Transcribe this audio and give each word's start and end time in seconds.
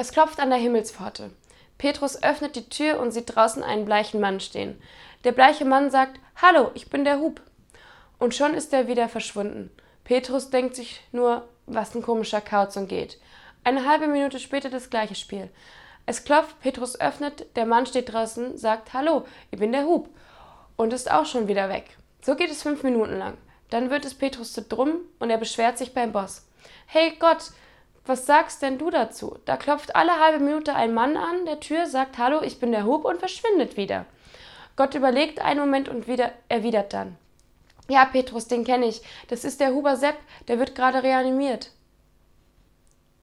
Es 0.00 0.12
klopft 0.12 0.40
an 0.40 0.48
der 0.48 0.58
Himmelspforte. 0.58 1.30
Petrus 1.76 2.22
öffnet 2.22 2.56
die 2.56 2.70
Tür 2.70 3.00
und 3.00 3.10
sieht 3.10 3.36
draußen 3.36 3.62
einen 3.62 3.84
bleichen 3.84 4.18
Mann 4.18 4.40
stehen. 4.40 4.80
Der 5.24 5.32
bleiche 5.32 5.66
Mann 5.66 5.90
sagt, 5.90 6.18
Hallo, 6.40 6.70
ich 6.72 6.88
bin 6.88 7.04
der 7.04 7.18
Hub. 7.18 7.42
Und 8.18 8.34
schon 8.34 8.54
ist 8.54 8.72
er 8.72 8.88
wieder 8.88 9.10
verschwunden. 9.10 9.70
Petrus 10.04 10.48
denkt 10.48 10.74
sich 10.74 11.02
nur, 11.12 11.46
was 11.66 11.94
ein 11.94 12.00
komischer 12.00 12.40
Kauz 12.40 12.78
und 12.78 12.88
geht. 12.88 13.18
Eine 13.62 13.86
halbe 13.86 14.06
Minute 14.06 14.38
später 14.38 14.70
das 14.70 14.88
gleiche 14.88 15.16
Spiel. 15.16 15.50
Es 16.06 16.24
klopft, 16.24 16.58
Petrus 16.60 16.98
öffnet, 16.98 17.54
der 17.54 17.66
Mann 17.66 17.84
steht 17.84 18.10
draußen, 18.10 18.56
sagt 18.56 18.94
Hallo, 18.94 19.26
ich 19.50 19.58
bin 19.58 19.72
der 19.72 19.84
Hub 19.84 20.08
und 20.76 20.94
ist 20.94 21.10
auch 21.10 21.26
schon 21.26 21.46
wieder 21.46 21.68
weg. 21.68 21.98
So 22.22 22.36
geht 22.36 22.50
es 22.50 22.62
fünf 22.62 22.82
Minuten 22.84 23.18
lang. 23.18 23.36
Dann 23.68 23.90
wird 23.90 24.06
es 24.06 24.14
Petrus 24.14 24.54
zu 24.54 24.62
drum 24.62 24.92
und 25.18 25.28
er 25.28 25.36
beschwert 25.36 25.76
sich 25.76 25.92
beim 25.92 26.12
Boss. 26.12 26.46
Hey 26.86 27.16
Gott, 27.18 27.50
was 28.06 28.26
sagst 28.26 28.62
denn 28.62 28.78
du 28.78 28.90
dazu? 28.90 29.38
Da 29.44 29.56
klopft 29.56 29.94
alle 29.94 30.18
halbe 30.18 30.42
Minute 30.42 30.74
ein 30.74 30.94
Mann 30.94 31.16
an 31.16 31.44
der 31.44 31.60
Tür, 31.60 31.86
sagt 31.86 32.18
Hallo, 32.18 32.42
ich 32.42 32.58
bin 32.58 32.72
der 32.72 32.84
Hub 32.84 33.04
und 33.04 33.18
verschwindet 33.18 33.76
wieder. 33.76 34.06
Gott 34.76 34.94
überlegt 34.94 35.40
einen 35.40 35.60
Moment 35.60 35.88
und 35.88 36.08
wieder 36.08 36.32
erwidert 36.48 36.92
dann. 36.92 37.16
Ja, 37.88 38.04
Petrus, 38.04 38.46
den 38.46 38.64
kenne 38.64 38.86
ich. 38.86 39.02
Das 39.28 39.44
ist 39.44 39.60
der 39.60 39.74
Huber 39.74 39.96
Sepp, 39.96 40.16
der 40.48 40.58
wird 40.58 40.74
gerade 40.74 41.02
reanimiert. 41.02 41.70